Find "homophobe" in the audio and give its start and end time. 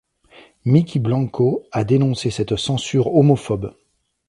3.13-3.75